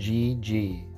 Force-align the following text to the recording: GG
GG 0.00 0.89